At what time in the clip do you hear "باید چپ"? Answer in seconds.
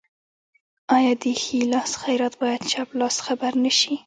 2.41-2.89